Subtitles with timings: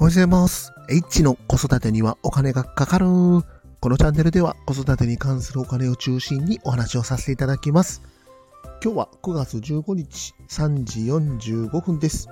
[0.00, 0.72] おはようございます。
[0.88, 3.04] H の子育てにはお金がかかる。
[3.04, 3.44] こ
[3.90, 8.00] のチャンネルでは子育てに関するお金を中心にお話をさせていただきます。
[8.82, 12.30] 今日は9月15日3時45分です。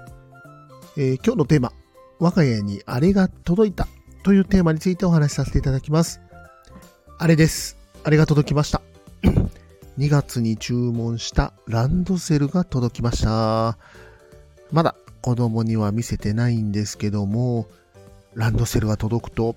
[0.97, 1.73] えー今日のテーマ、
[2.19, 3.87] 我が家にあれが届いた
[4.23, 6.23] というテーマについてお話しさせていただきます。
[7.19, 7.77] あれです。
[8.03, 8.81] あれが届きました。
[9.99, 13.77] 2月に注文したランドセルが届きました。
[14.73, 17.67] まだ子供には見せてないんですけども、
[18.35, 19.57] ランドセルが届くと、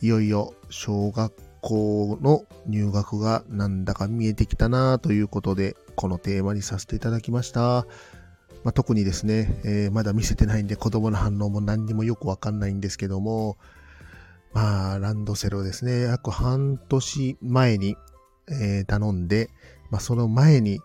[0.00, 7.86] いよいよ小学校の入学がなんだか見えてきたなということで、このテーマにさせていただきました。
[8.64, 13.58] まあ、特にですね、えーまだ見せてないんで子供の反応も何にもよくわかんないんですけども、
[14.52, 17.96] まあ、ランドセルをですね、約半年前に、
[18.48, 19.50] えー頼んで、
[19.90, 20.80] まあ、その前に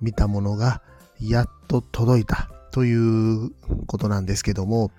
[0.00, 0.82] 見たものが
[1.20, 3.52] やっと届いたという
[3.86, 4.90] ことなんですけども、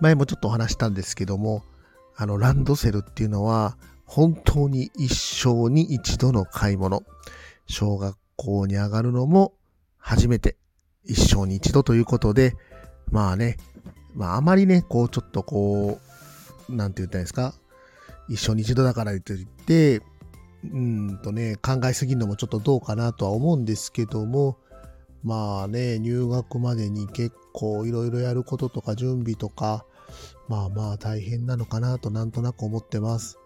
[0.00, 1.62] 前もちょっとお話したんですけども、
[2.16, 7.04] あの、ランドセルっていうのは、本当に一生に一度の買い物。
[7.68, 9.52] 小学校に上がるのも
[9.98, 10.56] 初めて、
[11.04, 12.56] 一生に一度ということで、
[13.12, 13.56] まあね、
[14.16, 16.00] まああまりね、こうちょっとこ
[16.68, 17.54] う、なんて言ったらいいんですか、
[18.28, 20.02] 一生に一度だからといって、
[20.64, 24.58] うんとね、考えすぎるのもちょっとどうかなとは思うんですけども、
[25.22, 29.84] まあね、入学までに結構いろいろやることとか準備とか、
[30.48, 33.38] まあまあ大変なのかなとなんとなく思ってます。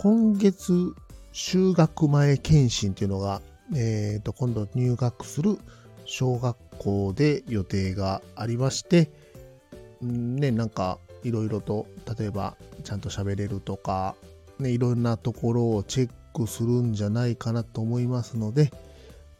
[0.00, 0.94] 今月、
[1.32, 3.42] 修学前検診っていうのが、
[3.74, 5.58] えっ、と、今度入学する
[6.04, 9.10] 小学校で予定がありまして、
[10.04, 11.86] んね、なんかいろいろと、
[12.18, 14.14] 例えばちゃんと喋れるとか、
[14.58, 18.70] ね、いろんなところをチェックするんじゃないかなと思いますので、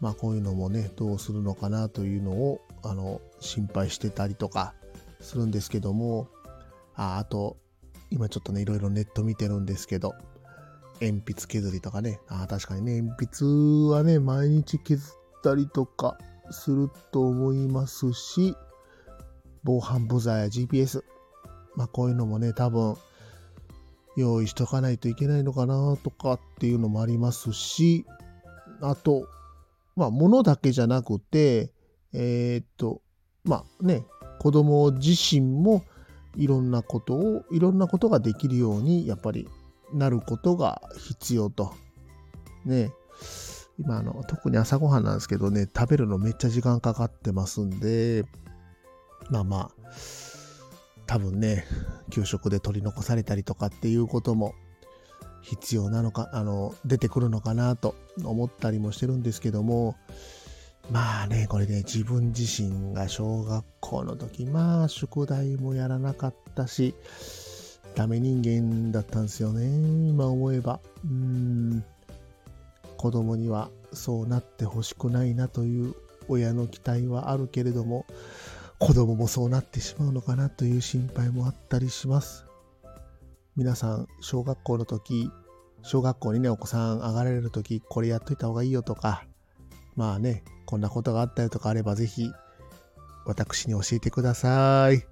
[0.05, 4.75] まあこういうのもね、どうするのかなというのを、あの、心配してたりとか
[5.19, 6.29] するんですけども、
[6.95, 7.57] あ、あと、
[8.11, 10.13] 今ちょっとね、いろいろネット見てるんですけど、
[11.01, 16.19] 鉛筆削りとかね、あ、確かにね、鉛筆はね、毎日削ったりとか
[16.51, 18.55] すると思いますし、
[19.63, 21.03] 防犯ブザーや GPS、
[21.77, 22.97] まあこういうのもね、多分、
[24.19, 28.05] 用意しとかないといけないのかなとかっていうのもありますし、
[28.83, 29.27] あと、
[29.97, 31.73] まあ、物だけじゃなくて、
[32.13, 33.03] えーっと、
[33.45, 34.05] まあね、
[34.41, 35.85] 子供自身も
[36.37, 39.49] いろんなことを、いろんなことができるように、やっぱり
[39.93, 41.73] なることが必要と。
[42.65, 42.93] ね、
[43.79, 48.25] 今あの、特に朝ごはんなんですけどね、食べるのめっちゃ時間かかってますんで、
[49.31, 49.71] まあまあ、
[51.07, 51.65] 多分ね、
[52.11, 54.55] 給食で取り残されたりとかっていうことも
[55.45, 57.95] 必要なのか、あの、出てくるのかなと
[58.25, 59.95] 思ったりもしてるんですけども、
[60.91, 66.95] まあね、これね、自分自身が小学校の時、まあ、宿題もやらなかったし、
[67.95, 69.67] ダメ人間だったんですよね、
[70.09, 70.81] 今思えば。
[71.05, 71.85] うん、
[72.97, 75.95] 子供にはそうなってほしくないなという
[76.29, 78.07] 親の期待はあるけれども、
[78.79, 82.47] 子供もそうなってしまうのかなという心配もあったりします。
[83.57, 85.31] 皆さん、小学校の時、
[85.83, 89.25] 小学校にね、お子さん上がられる時、これやっといた方がいいよとか、
[89.95, 92.33] まあね、こんなことがあったよとかあれば、ぜひ、
[93.27, 95.05] 私に教えてください。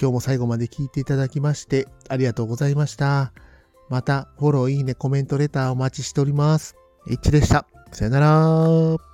[0.00, 3.32] 今日も最後まで聞いていただきまして、ありがとうございました。
[3.90, 6.76] また、フォロー、いいね、コメント、レターお待ちしております。
[7.10, 7.66] H でした。
[7.92, 9.13] さよなら。